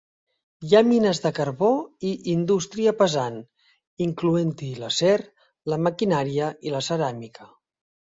Hi 0.67 0.71
ha 0.75 0.79
mines 0.91 1.19
de 1.25 1.29
carbó 1.39 1.67
i 2.11 2.13
indústria 2.31 2.93
pesant, 3.01 3.37
incloent-hi 4.07 4.71
l'acer, 4.85 5.13
la 5.75 5.79
maquinària 5.89 6.49
i 6.71 6.75
la 6.77 6.83
ceràmica. 6.89 7.47